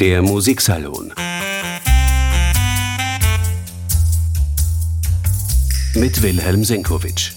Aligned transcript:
Der 0.00 0.22
Musiksalon. 0.22 1.12
Mit 5.94 6.22
Wilhelm 6.22 6.64
Senkowitsch. 6.64 7.32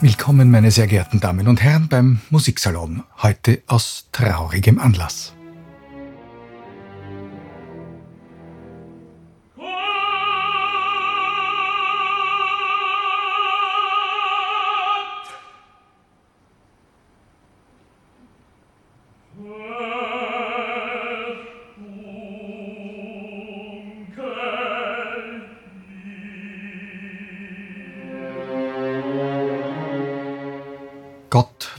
Willkommen, 0.00 0.50
meine 0.50 0.70
sehr 0.70 0.88
geehrten 0.88 1.20
Damen 1.20 1.46
und 1.46 1.62
Herren, 1.62 1.88
beim 1.88 2.20
Musiksalon. 2.30 3.04
Heute 3.22 3.62
aus 3.66 4.08
traurigem 4.12 4.78
Anlass. 4.78 5.32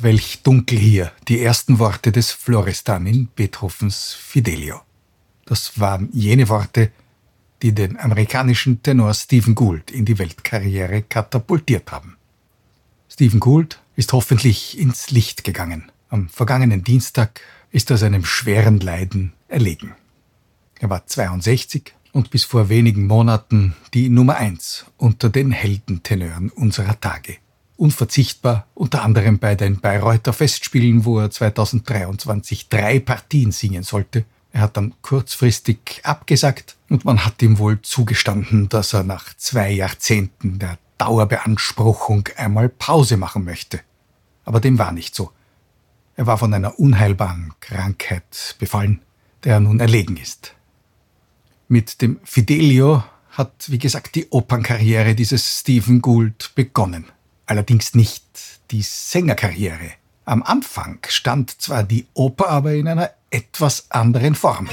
Welch 0.04 0.42
dunkel 0.44 0.78
hier, 0.78 1.12
die 1.28 1.42
ersten 1.42 1.80
Worte 1.80 2.12
des 2.12 2.32
Florestan 2.32 3.06
in 3.06 3.28
Beethovens 3.28 4.14
Fidelio. 4.14 4.82
Das 5.46 5.80
waren 5.80 6.10
jene 6.12 6.50
Worte, 6.50 6.92
die 7.62 7.74
den 7.74 8.00
amerikanischen 8.00 8.82
Tenor 8.82 9.14
Stephen 9.14 9.56
Gould 9.56 9.92
in 9.92 10.06
die 10.06 10.18
Weltkarriere 10.18 11.04
katapultiert 11.04 11.92
haben. 11.92 12.18
Stephen 13.10 13.40
Gould 13.40 13.80
ist 13.96 14.14
hoffentlich 14.14 14.80
ins 14.80 15.12
Licht 15.12 15.44
gegangen. 15.44 15.92
Am 16.10 16.30
vergangenen 16.30 16.84
Dienstag 16.84 17.42
ist 17.72 17.92
er 17.92 17.98
seinem 17.98 18.26
schweren 18.26 18.80
Leiden 18.80 19.34
erlegen. 19.48 19.96
Er 20.80 20.90
war 20.90 21.06
62 21.06 21.94
und 22.12 22.32
bis 22.32 22.44
vor 22.44 22.70
wenigen 22.70 23.06
Monaten 23.06 23.76
die 23.94 24.10
Nummer 24.10 24.38
eins 24.38 24.86
unter 24.98 25.30
den 25.30 25.52
Heldentenören 25.52 26.50
unserer 26.50 27.00
Tage 27.00 27.38
unverzichtbar, 27.82 28.68
unter 28.76 29.02
anderem 29.02 29.40
bei 29.40 29.56
den 29.56 29.80
Bayreuther 29.80 30.34
Festspielen, 30.34 31.04
wo 31.04 31.18
er 31.18 31.32
2023 31.32 32.70
drei 32.70 33.00
Partien 33.00 33.52
singen 33.52 33.82
sollte. 33.82 34.24
Er 34.52 34.62
hat 34.62 34.78
dann 34.78 34.94
kurzfristig 35.02 36.02
abgesagt 36.04 36.78
und 36.90 37.06
man 37.06 37.26
hat 37.26 37.42
ihm 37.42 37.58
wohl 37.58 37.82
zugestanden, 37.82 38.70
dass 38.70 38.94
er 38.94 39.02
nach 39.02 39.36
zwei 39.36 39.72
Jahrzehnten 39.72 40.60
der 40.60 40.78
Dauerbeanspruchung 41.00 42.30
einmal 42.38 42.70
Pause 42.70 43.18
machen 43.18 43.46
möchte. 43.46 43.80
Aber 44.46 44.60
dem 44.60 44.78
war 44.78 44.92
nicht 44.92 45.16
so. 45.16 45.32
Er 46.16 46.28
war 46.28 46.38
von 46.38 46.54
einer 46.54 46.78
unheilbaren 46.78 47.54
Krankheit 47.62 48.58
befallen, 48.60 49.02
der 49.44 49.54
er 49.54 49.60
nun 49.60 49.80
erlegen 49.80 50.18
ist. 50.18 50.54
Mit 51.68 52.04
dem 52.04 52.20
Fidelio 52.26 53.04
hat, 53.32 53.72
wie 53.72 53.80
gesagt, 53.80 54.14
die 54.14 54.30
Opernkarriere 54.30 55.16
dieses 55.16 55.62
Stephen 55.62 56.02
Gould 56.04 56.52
begonnen 56.54 57.06
allerdings 57.52 57.96
nicht 57.96 58.24
die 58.72 58.82
Sängerkarriere. 58.82 59.92
Am 60.24 60.42
Anfang 60.42 61.00
stand 61.10 61.62
zwar 61.62 61.84
die 61.84 62.08
Oper 62.14 62.48
aber 62.48 62.72
in 62.72 62.88
einer 62.88 63.12
etwas 63.30 63.92
anderen 63.92 64.36
Form. 64.36 64.70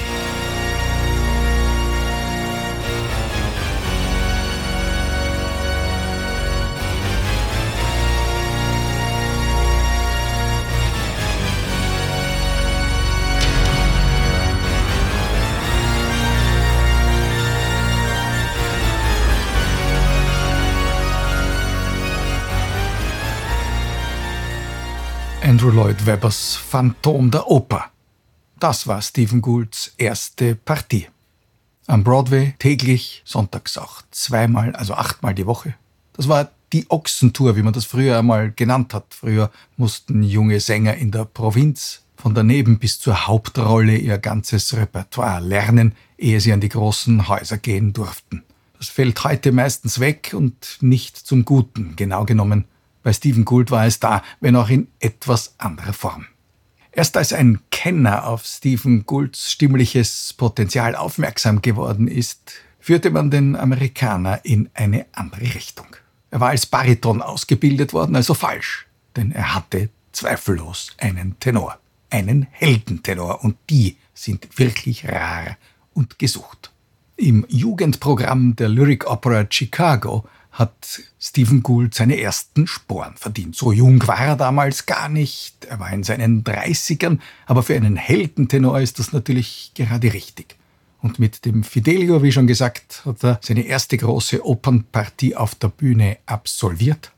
Andrew 25.59 25.71
Lloyd 25.71 26.05
Webbers 26.05 26.55
Phantom 26.55 27.29
der 27.31 27.51
Oper. 27.51 27.91
Das 28.61 28.87
war 28.87 29.01
Stephen 29.01 29.41
Goulds 29.41 29.93
erste 29.97 30.55
Partie. 30.55 31.07
Am 31.85 32.01
Broadway 32.01 32.55
täglich, 32.59 33.21
sonntags 33.25 33.77
auch 33.77 34.01
zweimal, 34.09 34.73
also 34.73 34.93
achtmal 34.93 35.35
die 35.35 35.45
Woche. 35.45 35.73
Das 36.13 36.29
war 36.29 36.49
die 36.71 36.89
Ochsentour, 36.89 37.57
wie 37.57 37.61
man 37.61 37.73
das 37.73 37.83
früher 37.83 38.19
einmal 38.19 38.53
genannt 38.53 38.93
hat. 38.93 39.07
Früher 39.09 39.51
mussten 39.75 40.23
junge 40.23 40.61
Sänger 40.61 40.95
in 40.95 41.11
der 41.11 41.25
Provinz 41.25 42.03
von 42.15 42.33
daneben 42.33 42.79
bis 42.79 42.97
zur 42.97 43.27
Hauptrolle 43.27 43.97
ihr 43.97 44.17
ganzes 44.17 44.73
Repertoire 44.77 45.41
lernen, 45.41 45.93
ehe 46.17 46.39
sie 46.39 46.53
an 46.53 46.61
die 46.61 46.69
großen 46.69 47.27
Häuser 47.27 47.57
gehen 47.57 47.91
durften. 47.91 48.43
Das 48.77 48.87
fällt 48.87 49.21
heute 49.25 49.51
meistens 49.51 49.99
weg 49.99 50.33
und 50.33 50.77
nicht 50.79 51.17
zum 51.17 51.43
Guten, 51.43 51.97
genau 51.97 52.23
genommen 52.23 52.63
bei 53.03 53.13
Stephen 53.13 53.45
Gould 53.45 53.71
war 53.71 53.85
es 53.85 53.99
da, 53.99 54.23
wenn 54.39 54.55
auch 54.55 54.69
in 54.69 54.87
etwas 54.99 55.55
anderer 55.57 55.93
Form. 55.93 56.25
Erst 56.91 57.17
als 57.17 57.33
ein 57.33 57.59
Kenner 57.71 58.27
auf 58.27 58.45
Stephen 58.45 59.05
Goulds 59.05 59.51
stimmliches 59.51 60.33
Potenzial 60.33 60.95
aufmerksam 60.95 61.61
geworden 61.61 62.07
ist, 62.07 62.53
führte 62.79 63.11
man 63.11 63.29
den 63.29 63.55
Amerikaner 63.55 64.43
in 64.43 64.69
eine 64.73 65.05
andere 65.13 65.53
Richtung. 65.53 65.87
Er 66.31 66.39
war 66.39 66.49
als 66.49 66.65
Bariton 66.65 67.21
ausgebildet 67.21 67.93
worden, 67.93 68.15
also 68.15 68.33
falsch, 68.33 68.87
denn 69.15 69.31
er 69.31 69.55
hatte 69.55 69.89
zweifellos 70.11 70.95
einen 70.97 71.39
Tenor, 71.39 71.79
einen 72.09 72.47
Heldentenor, 72.51 73.43
und 73.43 73.57
die 73.69 73.97
sind 74.13 74.57
wirklich 74.57 75.07
rar 75.07 75.57
und 75.93 76.19
gesucht. 76.19 76.71
Im 77.15 77.45
Jugendprogramm 77.49 78.55
der 78.55 78.69
Lyric 78.69 79.09
Opera 79.09 79.45
Chicago 79.49 80.25
hat 80.51 81.01
Stephen 81.19 81.63
Gould 81.63 81.93
seine 81.93 82.19
ersten 82.19 82.67
Sporen 82.67 83.15
verdient. 83.15 83.55
So 83.55 83.71
jung 83.71 84.05
war 84.07 84.19
er 84.19 84.35
damals 84.35 84.85
gar 84.85 85.09
nicht, 85.09 85.65
er 85.65 85.79
war 85.79 85.91
in 85.91 86.03
seinen 86.03 86.43
Dreißigern, 86.43 87.21
aber 87.45 87.63
für 87.63 87.75
einen 87.75 87.95
Heldentenor 87.95 88.79
ist 88.79 88.99
das 88.99 89.13
natürlich 89.13 89.71
gerade 89.75 90.11
richtig. 90.13 90.55
Und 91.01 91.17
mit 91.17 91.45
dem 91.45 91.63
Fidelio, 91.63 92.23
wie 92.23 92.31
schon 92.31 92.47
gesagt, 92.47 93.03
hat 93.05 93.23
er 93.23 93.39
seine 93.41 93.61
erste 93.61 93.97
große 93.97 94.45
Opernpartie 94.45 95.35
auf 95.35 95.55
der 95.55 95.69
Bühne 95.69 96.17
absolviert. 96.25 97.11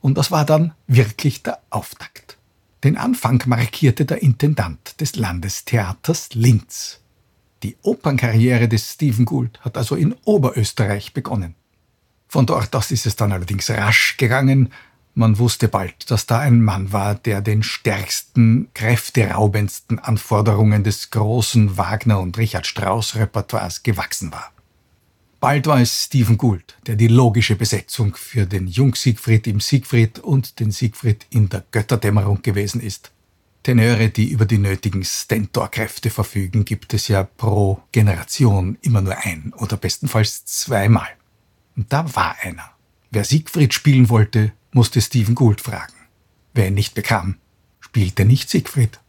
Und 0.00 0.16
das 0.18 0.30
war 0.30 0.44
dann 0.44 0.72
wirklich 0.86 1.42
der 1.42 1.60
Auftakt. 1.70 2.36
Den 2.84 2.96
Anfang 2.96 3.42
markierte 3.46 4.04
der 4.04 4.22
Intendant 4.22 5.00
des 5.00 5.16
Landestheaters 5.16 6.34
Linz. 6.34 7.00
Die 7.62 7.76
Opernkarriere 7.82 8.68
des 8.68 8.92
Stephen 8.92 9.24
Gould 9.24 9.58
hat 9.62 9.78
also 9.78 9.96
in 9.96 10.14
Oberösterreich 10.24 11.14
begonnen. 11.14 11.54
Von 12.34 12.46
dort 12.46 12.74
aus 12.74 12.90
ist 12.90 13.06
es 13.06 13.14
dann 13.14 13.30
allerdings 13.30 13.70
rasch 13.70 14.16
gegangen. 14.16 14.72
Man 15.14 15.38
wusste 15.38 15.68
bald, 15.68 16.10
dass 16.10 16.26
da 16.26 16.40
ein 16.40 16.60
Mann 16.62 16.92
war, 16.92 17.14
der 17.14 17.40
den 17.40 17.62
stärksten, 17.62 18.70
kräfteraubendsten 18.74 20.00
Anforderungen 20.00 20.82
des 20.82 21.12
großen 21.12 21.76
Wagner- 21.76 22.18
und 22.18 22.36
Richard 22.36 22.66
Strauss-Repertoires 22.66 23.84
gewachsen 23.84 24.32
war. 24.32 24.50
Bald 25.38 25.68
war 25.68 25.80
es 25.80 26.06
Stephen 26.06 26.36
Gould, 26.36 26.74
der 26.88 26.96
die 26.96 27.06
logische 27.06 27.54
Besetzung 27.54 28.16
für 28.16 28.46
den 28.46 28.66
Jung-Siegfried 28.66 29.46
im 29.46 29.60
Siegfried 29.60 30.18
und 30.18 30.58
den 30.58 30.72
Siegfried 30.72 31.26
in 31.30 31.48
der 31.50 31.62
Götterdämmerung 31.70 32.42
gewesen 32.42 32.80
ist. 32.80 33.12
Tenöre, 33.62 34.08
die 34.08 34.32
über 34.32 34.44
die 34.44 34.58
nötigen 34.58 35.04
Stentorkräfte 35.04 36.10
verfügen, 36.10 36.64
gibt 36.64 36.94
es 36.94 37.06
ja 37.06 37.22
pro 37.22 37.80
Generation 37.92 38.76
immer 38.82 39.02
nur 39.02 39.18
ein 39.18 39.52
oder 39.56 39.76
bestenfalls 39.76 40.44
zweimal. 40.46 41.06
Und 41.76 41.92
da 41.92 42.14
war 42.14 42.36
einer. 42.40 42.70
Wer 43.10 43.24
Siegfried 43.24 43.74
spielen 43.74 44.08
wollte, 44.08 44.52
musste 44.72 45.00
Stephen 45.00 45.34
Gould 45.34 45.60
fragen. 45.60 45.94
Wer 46.52 46.68
ihn 46.68 46.74
nicht 46.74 46.94
bekam, 46.94 47.36
spielte 47.80 48.24
nicht 48.24 48.50
Siegfried. 48.50 49.00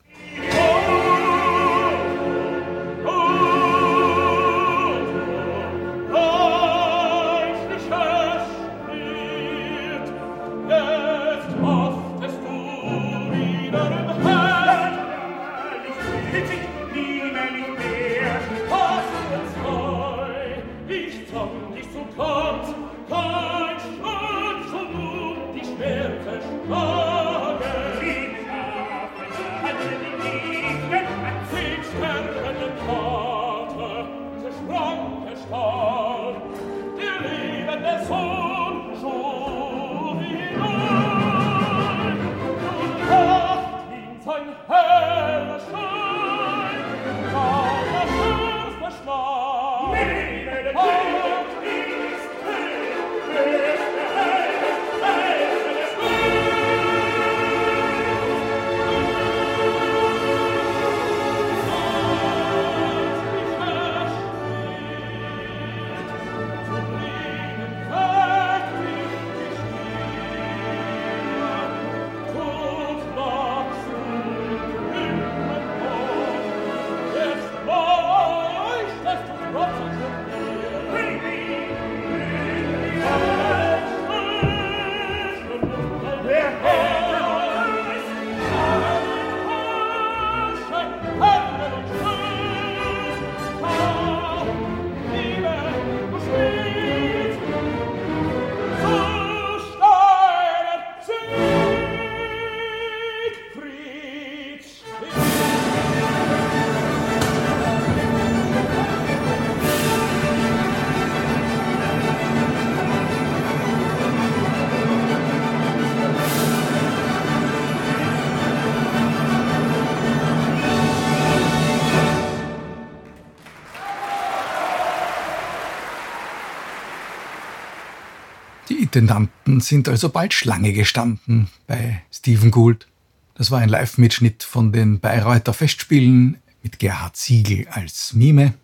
Die 128.69 128.81
Intendanten 128.81 129.61
sind 129.61 129.87
also 129.87 130.09
bald 130.09 130.33
Schlange 130.33 130.73
gestanden 130.73 131.49
bei 131.67 132.01
Stephen 132.11 132.49
Gould. 132.49 132.87
Das 133.35 133.51
war 133.51 133.59
ein 133.59 133.69
Live-Mitschnitt 133.69 134.43
von 134.43 134.71
den 134.71 134.99
Bayreuther 134.99 135.53
Festspielen 135.53 136.37
mit 136.63 136.79
Gerhard 136.79 137.15
Siegel 137.15 137.67
als 137.67 138.13
Mime. 138.13 138.55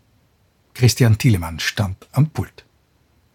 Christian 0.73 1.17
Thielemann 1.17 1.59
stand 1.59 2.07
am 2.13 2.29
Pult. 2.29 2.65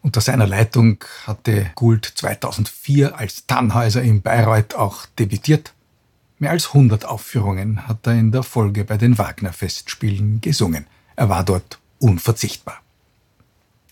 Unter 0.03 0.21
seiner 0.21 0.47
Leitung 0.47 1.05
hatte 1.25 1.71
Gould 1.77 2.05
2004 2.05 3.17
als 3.17 3.47
Tannhäuser 3.47 4.03
in 4.03 4.23
Bayreuth 4.23 4.75
auch 4.75 5.07
debütiert. 5.19 5.73
Mehr 6.39 6.51
als 6.51 6.69
100 6.69 7.05
Aufführungen 7.05 7.87
hat 7.87 8.07
er 8.07 8.15
in 8.15 8.33
der 8.33 8.43
Folge 8.43 8.85
bei 8.85 8.97
den 8.97 9.19
Wagner-Festspielen 9.19 10.41
gesungen. 10.41 10.87
Er 11.15 11.29
war 11.29 11.45
dort 11.45 11.79
unverzichtbar. 11.99 12.81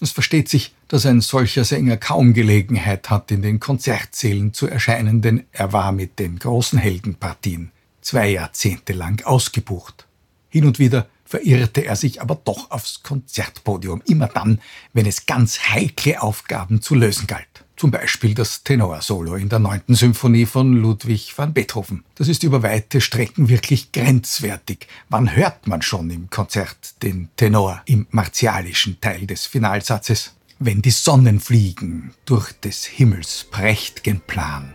Es 0.01 0.11
versteht 0.11 0.49
sich, 0.49 0.75
dass 0.89 1.07
ein 1.07 1.21
solcher 1.21 1.65
Sänger 1.65 1.97
kaum 1.97 2.35
Gelegenheit 2.35 3.11
hat, 3.11 3.31
in 3.31 3.43
den 3.43 3.61
Konzertsälen 3.61 4.53
zu 4.53 4.67
erscheinen, 4.67 5.23
denn 5.23 5.45
er 5.53 5.73
war 5.73 5.93
mit 5.93 6.19
den 6.19 6.39
großen 6.39 6.79
Heldenpartien 6.79 7.71
zwei 8.01 8.29
Jahrzehnte 8.29 8.93
lang 8.93 9.25
ausgebucht. 9.25 10.07
Hin 10.49 10.67
und 10.67 10.79
wieder 10.79 11.09
verirrte 11.25 11.85
er 11.85 11.97
sich 11.97 12.21
aber 12.21 12.35
doch 12.35 12.71
aufs 12.71 13.03
Konzertpodium, 13.03 14.03
immer 14.07 14.29
dann, 14.29 14.61
wenn 14.93 15.07
es 15.07 15.27
ganz 15.27 15.59
heikle 15.59 16.23
Aufgaben 16.23 16.83
zu 16.83 16.95
lösen 16.95 17.27
galt. 17.27 17.54
Zum 17.85 17.91
Beispiel 17.91 18.33
das 18.33 18.65
Tenorsolo 18.65 19.35
in 19.35 19.51
der 19.51 19.59
neunten 19.59 19.95
Symphonie 19.95 20.47
von 20.47 20.73
Ludwig 20.73 21.37
van 21.37 21.53
Beethoven. 21.53 22.03
Das 22.15 22.29
ist 22.29 22.43
über 22.43 22.63
weite 22.63 23.03
Strecken 23.03 23.51
wirklich 23.51 23.93
grenzwertig. 23.93 24.89
Wann 25.11 25.37
hört 25.37 25.67
man 25.67 25.83
schon 25.83 26.09
im 26.09 26.31
Konzert 26.31 27.03
den 27.03 27.29
Tenor 27.37 27.83
im 27.85 28.07
martialischen 28.11 29.03
Teil 29.03 29.27
des 29.27 29.45
Finalsatzes? 29.45 30.33
Wenn 30.59 30.81
die 30.81 30.93
Sonnen 30.93 31.41
fliegen 31.41 32.15
durch 32.25 32.53
des 32.53 32.87
Himmels 32.87 33.49
prächt'gen 33.51 34.21
Plan. 34.27 34.74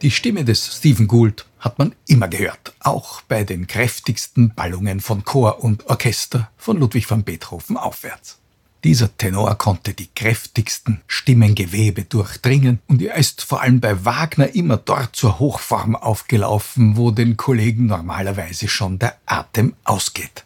Die 0.00 0.12
Stimme 0.12 0.44
des 0.44 0.76
Stephen 0.76 1.08
Gould 1.08 1.44
hat 1.58 1.80
man 1.80 1.92
immer 2.06 2.28
gehört, 2.28 2.72
auch 2.78 3.20
bei 3.22 3.42
den 3.42 3.66
kräftigsten 3.66 4.54
Ballungen 4.54 5.00
von 5.00 5.24
Chor 5.24 5.64
und 5.64 5.86
Orchester 5.86 6.52
von 6.56 6.78
Ludwig 6.78 7.10
van 7.10 7.24
Beethoven 7.24 7.76
aufwärts. 7.76 8.38
Dieser 8.84 9.16
Tenor 9.16 9.56
konnte 9.56 9.94
die 9.94 10.08
kräftigsten 10.14 11.00
Stimmengewebe 11.08 12.04
durchdringen 12.04 12.78
und 12.86 13.02
er 13.02 13.16
ist 13.16 13.42
vor 13.42 13.60
allem 13.60 13.80
bei 13.80 14.04
Wagner 14.04 14.54
immer 14.54 14.76
dort 14.76 15.16
zur 15.16 15.40
Hochform 15.40 15.96
aufgelaufen, 15.96 16.96
wo 16.96 17.10
den 17.10 17.36
Kollegen 17.36 17.86
normalerweise 17.86 18.68
schon 18.68 19.00
der 19.00 19.16
Atem 19.26 19.74
ausgeht. 19.82 20.44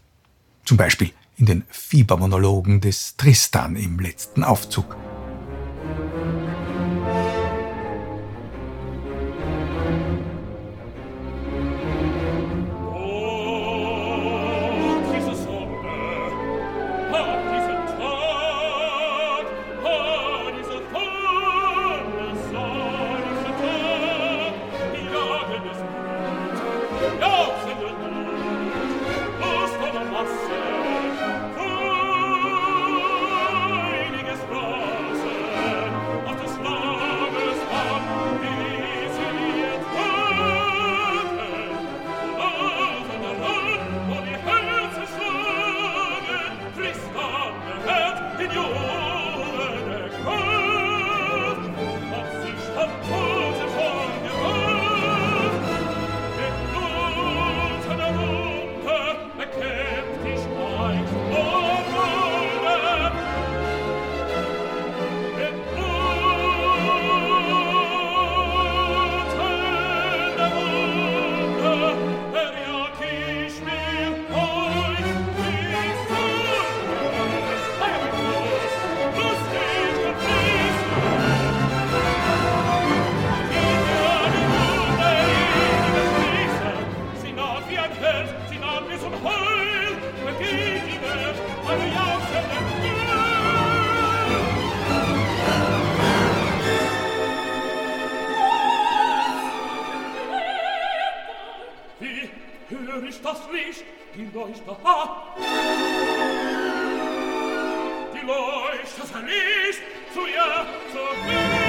Zum 0.65 0.79
Beispiel 0.79 1.11
in 1.37 1.45
den 1.45 1.65
Fiebermonologen 1.69 2.81
des 2.81 3.19
Tristan 3.19 3.77
im 3.77 3.99
letzten 3.99 4.45
Aufzug. 4.45 4.97
das 108.99 109.13
Licht 109.23 109.83
zu. 110.13 111.62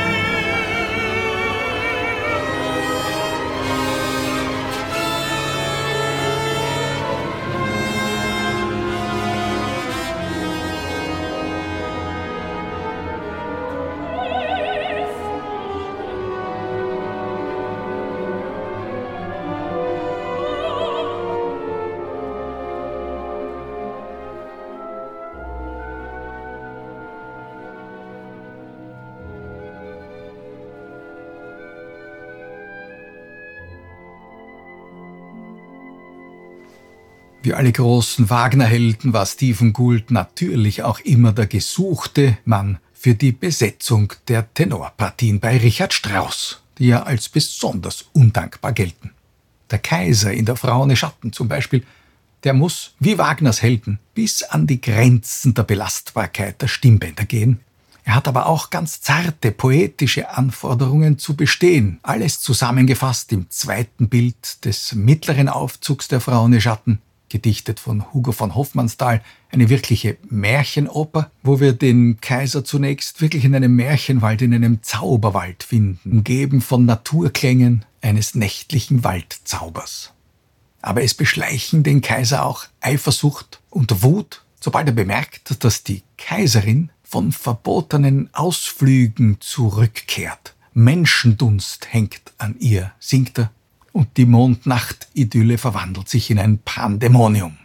Wie 37.54 37.58
alle 37.58 37.72
großen 37.72 38.32
Wagner-Helden 38.32 39.14
war 39.14 39.28
Stephen 39.28 39.74
Gould 39.74 40.10
natürlich 40.10 40.82
auch 40.82 41.00
immer 41.02 41.34
der 41.34 41.46
gesuchte 41.46 42.40
Mann 42.46 42.80
für 42.96 43.14
die 43.14 43.32
Besetzung 43.32 44.12
der 44.28 44.52
Tenorpartien 44.56 45.40
bei 45.40 45.58
Richard 45.58 45.94
Strauss, 45.94 46.64
die 46.80 46.88
ja 46.88 47.04
als 47.04 47.30
besonders 47.30 48.06
undankbar 48.14 48.74
gelten. 48.74 49.12
Der 49.70 49.78
Kaiser 49.78 50.34
in 50.34 50.46
der 50.46 50.56
Fraune 50.56 50.96
Schatten 50.96 51.32
zum 51.32 51.48
Beispiel, 51.48 51.84
der 52.44 52.56
muss, 52.56 52.96
wie 53.00 53.20
Wagners 53.20 53.62
Helden, 53.62 54.00
bis 54.16 54.42
an 54.42 54.66
die 54.66 54.82
Grenzen 54.82 55.54
der 55.54 55.62
Belastbarkeit 55.62 56.60
der 56.60 56.68
Stimmbänder 56.68 57.26
gehen. 57.26 57.60
Er 58.04 58.16
hat 58.16 58.28
aber 58.28 58.48
auch 58.48 58.72
ganz 58.72 59.00
zarte 59.02 59.52
poetische 59.52 60.32
Anforderungen 60.32 61.20
zu 61.20 61.36
bestehen. 61.36 62.00
Alles 62.02 62.40
zusammengefasst 62.40 63.32
im 63.32 63.52
zweiten 63.52 64.10
Bild 64.10 64.66
des 64.66 64.96
mittleren 64.96 65.50
Aufzugs 65.50 66.08
der 66.08 66.20
Fraune 66.20 66.60
Schatten, 66.60 67.00
gedichtet 67.34 67.80
von 67.80 68.14
Hugo 68.14 68.32
von 68.32 68.54
Hofmannsthal, 68.54 69.24
eine 69.50 69.68
wirkliche 69.68 70.18
Märchenoper, 70.30 71.32
wo 71.42 71.60
wir 71.60 71.74
den 71.74 72.22
Kaiser 72.22 72.64
zunächst 72.64 73.22
wirklich 73.22 73.44
in 73.44 73.56
einem 73.56 73.76
Märchenwald, 73.76 74.44
in 74.44 74.54
einem 74.54 74.84
Zauberwald 74.84 75.64
finden, 75.64 76.12
umgeben 76.12 76.62
von 76.62 76.86
Naturklängen 76.86 77.86
eines 78.02 78.36
nächtlichen 78.36 79.04
Waldzaubers. 79.04 80.14
Aber 80.84 81.04
es 81.04 81.16
beschleichen 81.16 81.82
den 81.82 82.02
Kaiser 82.02 82.46
auch 82.46 82.66
Eifersucht 82.82 83.62
und 83.72 84.04
Wut, 84.04 84.44
sobald 84.60 84.88
er 84.88 84.94
bemerkt, 84.94 85.64
dass 85.64 85.84
die 85.84 86.04
Kaiserin 86.18 86.92
von 87.02 87.32
verbotenen 87.32 88.30
Ausflügen 88.34 89.38
zurückkehrt. 89.40 90.54
Menschendunst 90.76 91.92
hängt 91.92 92.34
an 92.38 92.56
ihr, 92.60 92.92
singt 93.00 93.40
er 93.40 93.52
und 93.94 94.18
die 94.18 94.26
Mondnacht-Idylle 94.26 95.58
verwandelt 95.58 96.10
sich 96.10 96.30
in 96.30 96.40
ein 96.40 96.58
Pandemonium. 96.58 97.58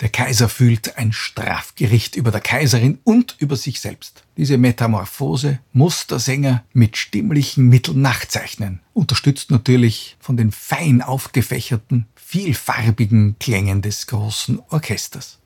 Der 0.00 0.10
Kaiser 0.10 0.50
fühlt 0.50 0.98
ein 0.98 1.12
Strafgericht 1.12 2.16
über 2.16 2.30
der 2.30 2.42
Kaiserin 2.42 2.98
und 3.02 3.34
über 3.38 3.56
sich 3.56 3.80
selbst. 3.80 4.24
Diese 4.36 4.58
Metamorphose 4.58 5.60
muss 5.72 6.06
der 6.06 6.18
Sänger 6.18 6.64
mit 6.74 6.98
stimmlichen 6.98 7.66
Mitteln 7.70 8.02
nachzeichnen, 8.02 8.80
unterstützt 8.92 9.50
natürlich 9.50 10.18
von 10.20 10.36
den 10.36 10.52
fein 10.52 11.00
aufgefächerten, 11.00 12.04
vielfarbigen 12.14 13.36
Klängen 13.38 13.80
des 13.80 14.06
großen 14.06 14.60
Orchesters. 14.68 15.38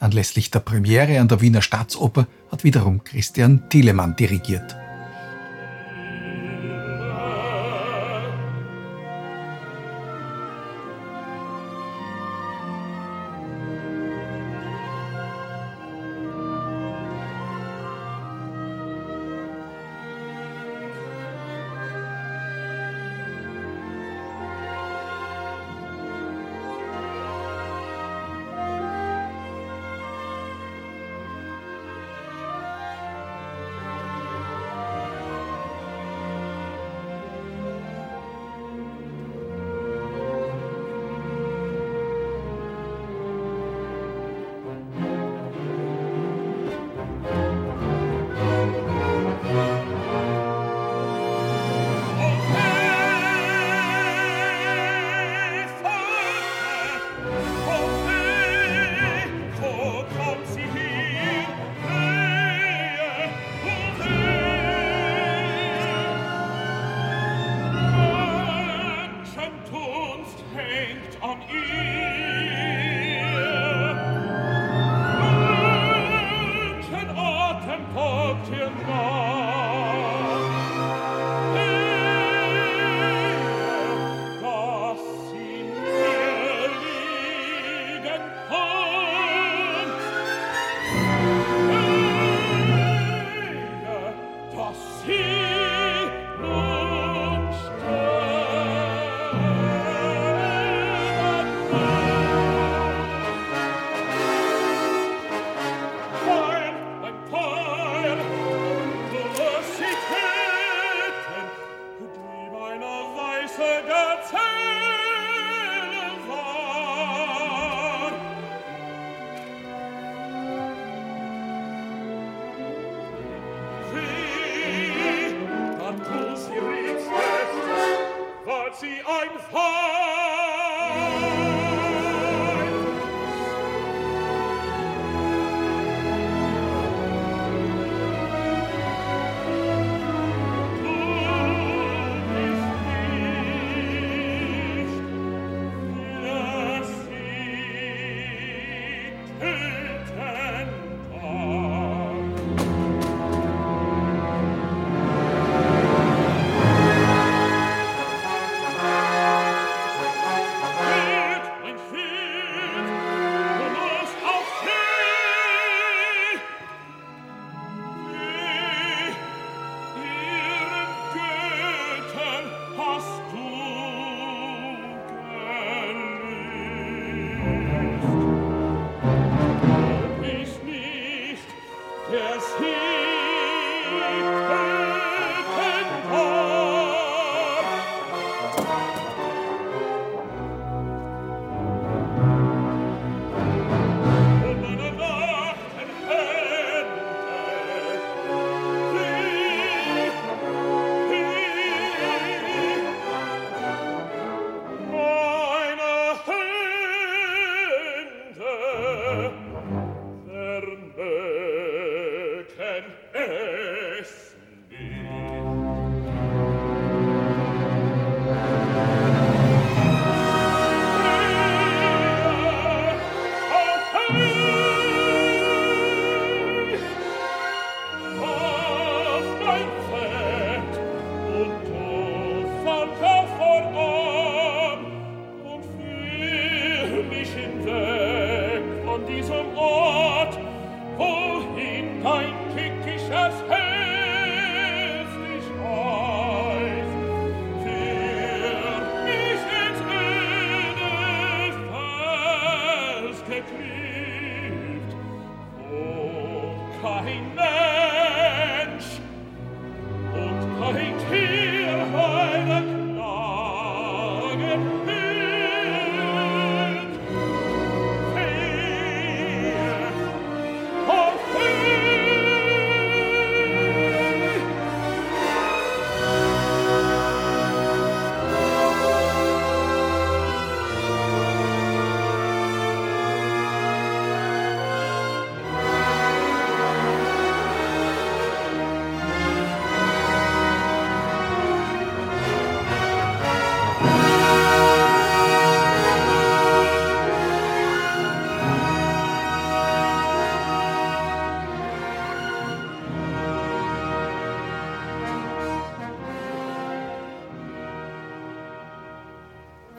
Anlässlich 0.00 0.50
der 0.50 0.60
Premiere 0.60 1.20
an 1.20 1.28
der 1.28 1.40
Wiener 1.40 1.62
Staatsoper 1.62 2.26
hat 2.50 2.64
wiederum 2.64 3.04
Christian 3.04 3.68
Thielemann 3.68 4.16
dirigiert. 4.16 4.74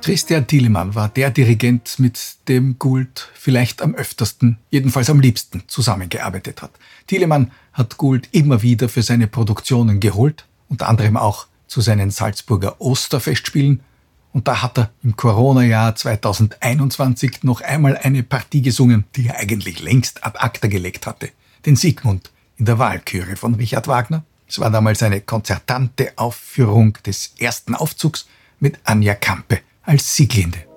Christian 0.04 0.46
Thielemann 0.46 0.96
war 0.96 1.08
der 1.08 1.32
Dirigent, 1.32 1.98
mit 1.98 2.36
dem 2.50 2.78
Gould 2.78 3.30
vielleicht 3.36 3.82
am 3.82 3.96
öftersten, 3.96 4.58
jedenfalls 4.70 5.10
am 5.10 5.22
liebsten 5.22 5.64
zusammengearbeitet 5.68 6.62
hat. 6.62 6.72
Thielemann 7.08 7.52
hat 7.72 7.96
Gould 7.96 8.28
immer 8.34 8.62
wieder 8.62 8.90
für 8.90 9.02
seine 9.02 9.28
Produktionen 9.28 10.02
geholt, 10.02 10.46
unter 10.68 10.90
anderem 10.90 11.16
auch 11.16 11.48
zu 11.68 11.80
seinen 11.80 12.12
Salzburger 12.12 12.82
Osterfestspielen. 12.82 13.80
Und 14.34 14.50
da 14.50 14.62
hat 14.62 14.78
er 14.78 14.92
im 15.04 15.16
Corona-Jahr 15.16 15.96
2021 15.96 17.44
noch 17.44 17.62
einmal 17.62 17.96
eine 17.96 18.24
Partie 18.24 18.62
gesungen, 18.62 19.06
die 19.16 19.28
er 19.28 19.40
eigentlich 19.40 19.82
längst 19.82 20.26
ad 20.26 20.38
acta 20.38 20.68
gelegt 20.68 21.08
hatte. 21.08 21.30
Den 21.66 21.78
Siegmund 21.78 22.30
in 22.58 22.66
der 22.66 22.78
Wahlküre 22.78 23.38
von 23.38 23.56
Richard 23.56 23.88
Wagner. 23.88 24.26
Es 24.50 24.60
war 24.60 24.70
damals 24.70 25.02
eine 25.02 25.22
konzertante 25.22 26.12
Aufführung 26.18 26.98
des 27.06 27.36
ersten 27.40 27.74
Aufzugs 27.74 28.28
mit 28.60 28.80
Anja 28.84 29.16
Kampe 29.16 29.62
als 29.84 30.16
Sieglinde. 30.16 30.73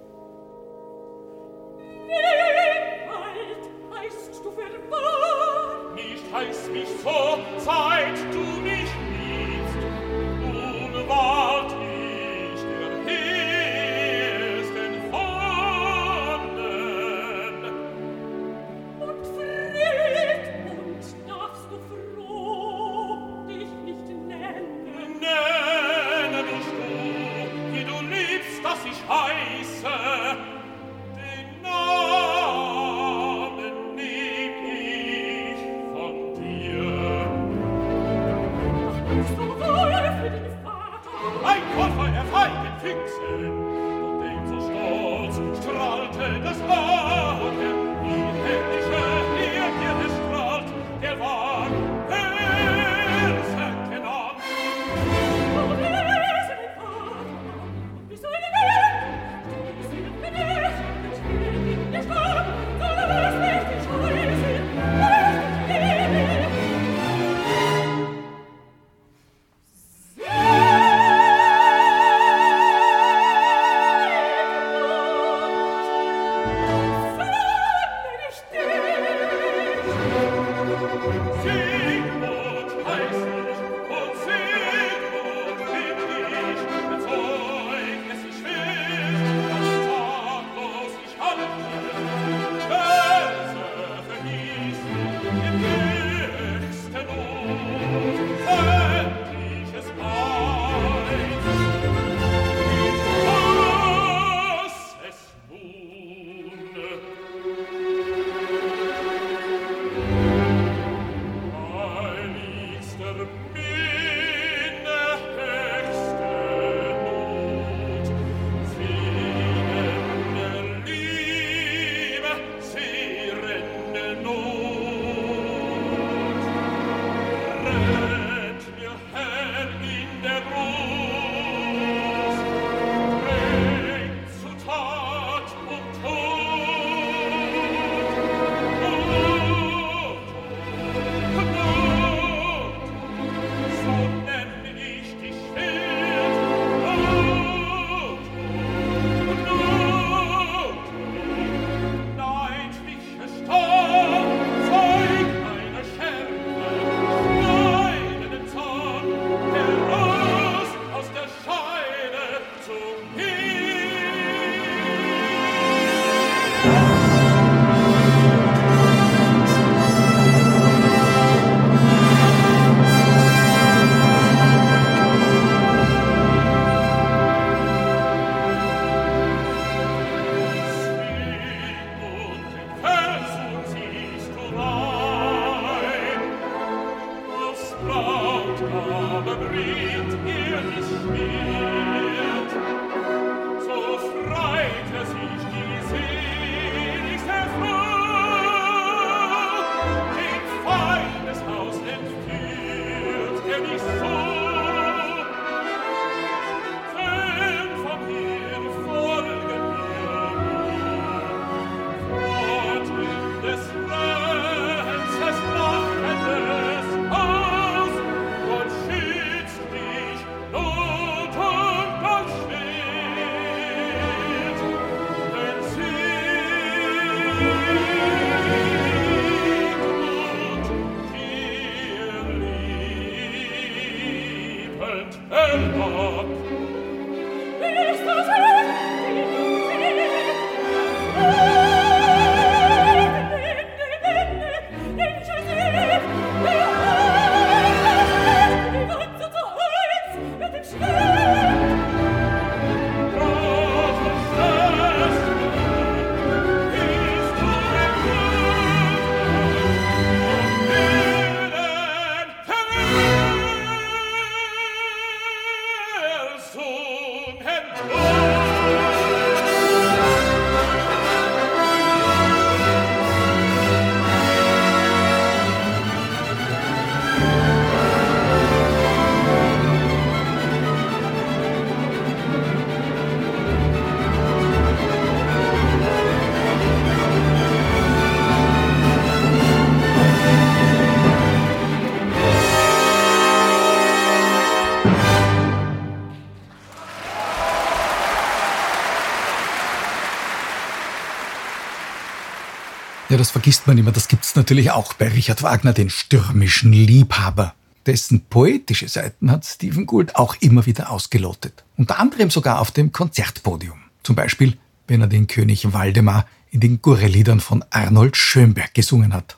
Das 303.16 303.30
vergisst 303.30 303.66
man 303.66 303.78
immer. 303.78 303.92
Das 303.92 304.08
gibt's 304.08 304.36
natürlich 304.36 304.70
auch 304.70 304.92
bei 304.94 305.08
Richard 305.08 305.42
Wagner, 305.42 305.72
den 305.72 305.90
stürmischen 305.90 306.72
Liebhaber. 306.72 307.54
Dessen 307.86 308.20
poetische 308.20 308.88
Seiten 308.88 309.30
hat 309.30 309.44
Stephen 309.44 309.86
Gould 309.86 310.16
auch 310.16 310.34
immer 310.40 310.66
wieder 310.66 310.90
ausgelotet. 310.90 311.64
Unter 311.76 311.98
anderem 311.98 312.30
sogar 312.30 312.60
auf 312.60 312.72
dem 312.72 312.92
Konzertpodium. 312.92 313.78
Zum 314.02 314.16
Beispiel, 314.16 314.58
wenn 314.88 315.00
er 315.00 315.06
den 315.06 315.28
König 315.28 315.72
Waldemar 315.72 316.26
in 316.50 316.60
den 316.60 316.82
Gurreliedern 316.82 317.40
von 317.40 317.64
Arnold 317.70 318.16
Schönberg 318.16 318.74
gesungen 318.74 319.12
hat. 319.12 319.36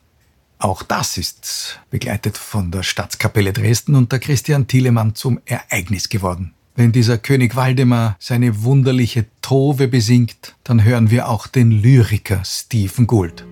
Auch 0.58 0.82
das 0.82 1.18
ist 1.18 1.78
begleitet 1.90 2.36
von 2.36 2.70
der 2.70 2.82
Staatskapelle 2.82 3.52
Dresden 3.52 3.94
und 3.94 4.10
der 4.12 4.18
Christian 4.18 4.66
Thielemann 4.66 5.14
zum 5.14 5.40
Ereignis 5.44 6.08
geworden. 6.08 6.54
Wenn 6.74 6.92
dieser 6.92 7.18
König 7.18 7.54
Waldemar 7.54 8.16
seine 8.18 8.62
wunderliche 8.62 9.26
Tove 9.42 9.88
besingt, 9.88 10.54
dann 10.64 10.84
hören 10.84 11.10
wir 11.10 11.28
auch 11.28 11.46
den 11.46 11.70
Lyriker 11.70 12.42
Stephen 12.44 13.06
Gould. 13.06 13.44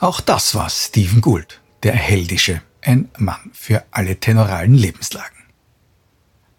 Auch 0.00 0.22
das 0.22 0.54
war 0.54 0.70
Stephen 0.70 1.20
Gould, 1.20 1.60
der 1.82 1.92
Heldische, 1.92 2.62
ein 2.80 3.10
Mann 3.18 3.50
für 3.52 3.84
alle 3.90 4.16
tenoralen 4.16 4.72
Lebenslagen. 4.72 5.36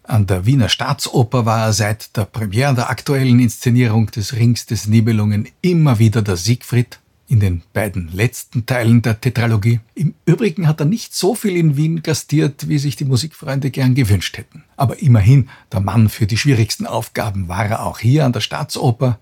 An 0.04 0.28
der 0.28 0.46
Wiener 0.46 0.68
Staatsoper 0.68 1.44
war 1.44 1.66
er 1.66 1.72
seit 1.72 2.16
der 2.16 2.24
Premiere 2.24 2.76
der 2.76 2.88
aktuellen 2.88 3.40
Inszenierung 3.40 4.06
des 4.12 4.34
Rings 4.34 4.66
des 4.66 4.86
Nibelungen 4.86 5.48
immer 5.60 5.98
wieder 5.98 6.22
der 6.22 6.36
Siegfried, 6.36 7.00
in 7.26 7.40
den 7.40 7.62
beiden 7.72 8.12
letzten 8.12 8.64
Teilen 8.64 9.02
der 9.02 9.20
Tetralogie. 9.20 9.80
Im 9.96 10.14
Übrigen 10.24 10.68
hat 10.68 10.78
er 10.78 10.86
nicht 10.86 11.12
so 11.12 11.34
viel 11.34 11.56
in 11.56 11.76
Wien 11.76 12.04
gastiert, 12.04 12.68
wie 12.68 12.78
sich 12.78 12.94
die 12.94 13.06
Musikfreunde 13.06 13.72
gern 13.72 13.96
gewünscht 13.96 14.38
hätten. 14.38 14.62
Aber 14.76 15.02
immerhin, 15.02 15.48
der 15.72 15.80
Mann 15.80 16.08
für 16.08 16.28
die 16.28 16.38
schwierigsten 16.38 16.86
Aufgaben 16.86 17.48
war 17.48 17.66
er 17.66 17.86
auch 17.86 17.98
hier 17.98 18.24
an 18.24 18.32
der 18.32 18.40
Staatsoper. 18.40 19.18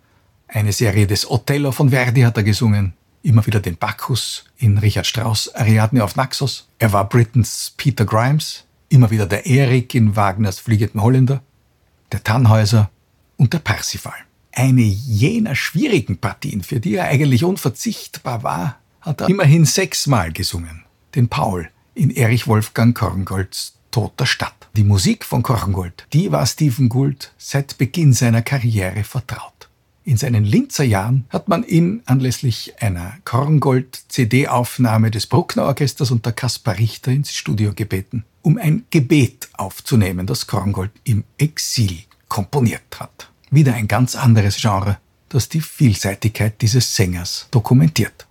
Eine 0.47 0.73
Serie 0.73 1.07
des 1.07 1.31
Othello 1.31 1.73
von 1.73 1.89
Verdi 1.89 2.23
hat 2.23 2.37
er 2.37 2.43
gesungen, 2.43 2.93
immer 3.23 3.47
wieder 3.47 3.61
den 3.61 3.77
Bacchus 3.77 4.45
in 4.59 4.79
Richard 4.79 5.07
Strauss 5.07 5.55
Ariadne 5.55 6.03
auf 6.03 6.17
Naxos. 6.17 6.69
Er 6.79 6.93
war 6.93 7.09
Britons 7.09 7.75
Peter 7.77 8.05
Grimes, 8.05 8.65
immer 8.89 9.11
wieder 9.11 9.27
der 9.27 9.47
Erik 9.47 9.95
in 9.95 10.17
Wagners 10.17 10.59
Fliegenden 10.59 11.03
Holländer, 11.03 11.43
der 12.13 12.23
Tannhäuser 12.23 12.91
und 13.37 13.53
der 13.53 13.59
Parsifal. 13.59 14.15
Eine 14.53 14.83
jener 14.83 15.55
schwierigen 15.55 16.19
Partien, 16.19 16.63
für 16.63 16.81
die 16.81 16.97
er 16.97 17.05
eigentlich 17.05 17.45
unverzichtbar 17.45 18.43
war, 18.43 18.79
hat 19.01 19.21
er 19.21 19.29
immerhin 19.29 19.65
sechsmal 19.65 20.33
gesungen. 20.33 20.85
Den 21.15 21.29
Paul 21.29 21.71
in 21.95 22.11
Erich 22.11 22.47
Wolfgang 22.47 22.97
Korngolds 22.97 23.75
Toter 23.91 24.27
Stadt. 24.27 24.69
Die 24.77 24.85
Musik 24.85 25.25
von 25.25 25.43
Korngold, 25.43 26.07
die 26.13 26.31
war 26.31 26.47
Stephen 26.47 26.89
Gould 26.89 27.33
seit 27.39 27.77
Beginn 27.77 28.13
seiner 28.13 28.43
Karriere 28.43 29.03
vertraut. 29.03 29.60
In 30.03 30.17
seinen 30.17 30.45
Linzer 30.45 30.85
Jahren 30.85 31.27
hat 31.29 31.49
man 31.49 31.63
ihn 31.63 32.03
anlässlich 32.07 32.75
einer 32.81 33.15
Korngold-CD-Aufnahme 33.25 35.11
des 35.11 35.27
Bruckner 35.27 35.65
Orchesters 35.65 36.11
unter 36.11 36.33
Kaspar 36.33 36.79
Richter 36.79 37.13
ins 37.13 37.35
Studio 37.35 37.73
gebeten, 37.75 38.25
um 38.41 38.57
ein 38.57 38.85
Gebet 38.91 39.51
aufzunehmen, 39.53 40.27
das 40.27 40.47
Korngold 40.47 40.91
im 41.05 41.25
Exil 41.37 41.99
komponiert 42.29 42.99
hat. 42.99 43.31
Wieder 43.51 43.75
ein 43.75 43.89
ganz 43.89 44.17
anderes 44.17 44.57
Genre, 44.57 44.97
das 45.29 45.49
die 45.51 45.61
Vielseitigkeit 45.61 46.63
dieses 46.63 46.97
Sängers 46.97 47.49
dokumentiert. 47.51 48.27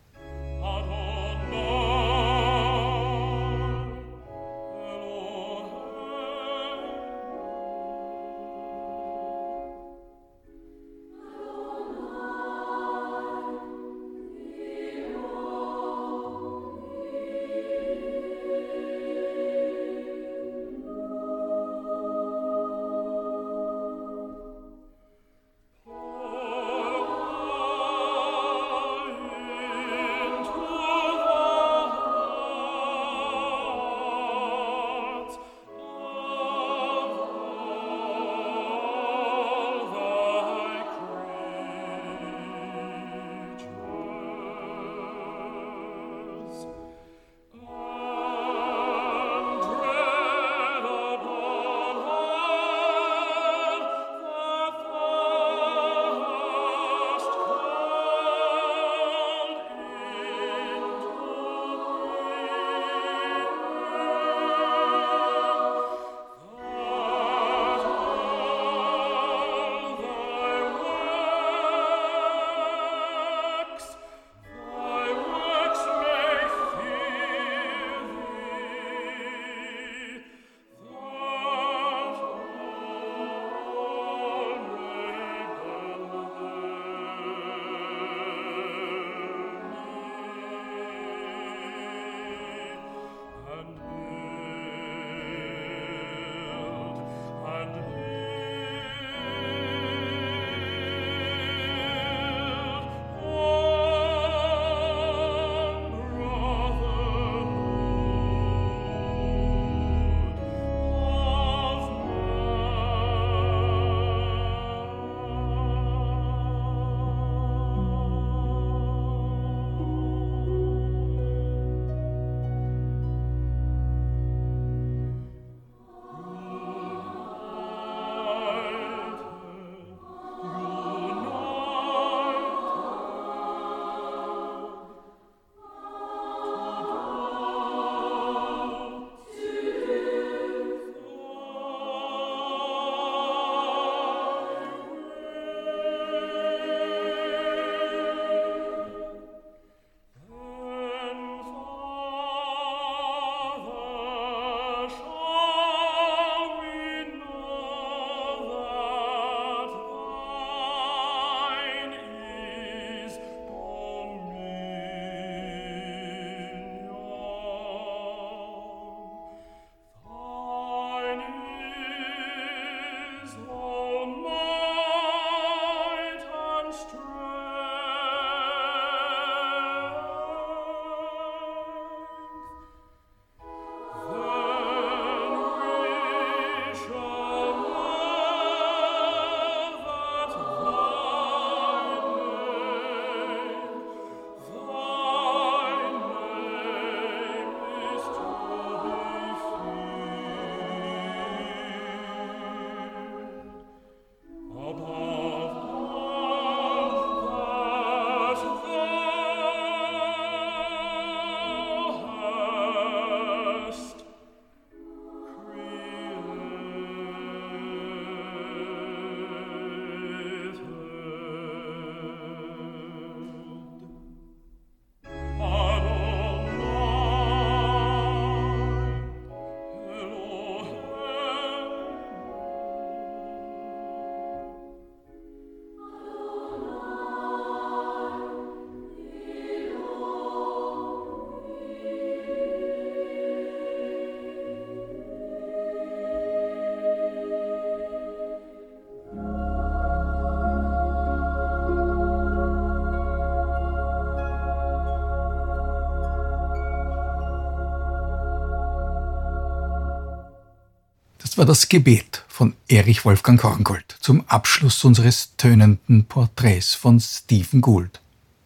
War 261.39 261.45
das 261.45 261.69
Gebet 261.69 262.25
von 262.27 262.53
Erich 262.67 263.05
Wolfgang 263.05 263.39
Korngold 263.39 263.95
zum 264.01 264.27
Abschluss 264.27 264.83
unseres 264.83 265.37
tönenden 265.37 266.03
Porträts 266.03 266.75
von 266.75 266.99
Stephen 266.99 267.61
Gould. 267.61 268.01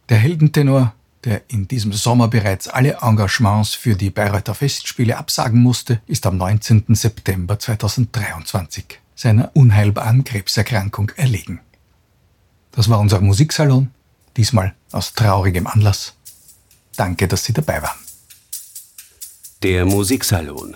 Der 0.10 0.20
Heldentenor, 0.20 0.94
der 1.24 1.42
in 1.48 1.68
diesem 1.68 1.92
Sommer 1.92 2.28
bereits 2.28 2.68
alle 2.68 3.00
Engagements 3.02 3.74
für 3.74 3.96
die 3.96 4.12
Bayreuther 4.12 4.54
Festspiele 4.54 5.18
absagen 5.18 5.60
musste, 5.60 6.02
ist 6.06 6.28
am 6.28 6.38
19. 6.38 6.86
September 6.90 7.58
2023 7.58 9.00
seiner 9.16 9.50
unheilbaren 9.56 10.24
Krebserkrankung 10.24 11.10
erlegen. 11.16 11.62
Das 12.74 12.92
war 12.92 13.00
unser 13.00 13.22
Musiksalon, 13.22 13.90
diesmal 14.38 14.76
aus 14.92 15.14
traurigem 15.14 15.66
Anlass. 15.66 16.14
Danke, 16.96 17.28
dass 17.28 17.44
Sie 17.44 17.54
dabei 17.54 17.82
waren. 17.82 17.98
Der 19.64 19.84
Musiksalon 19.86 20.76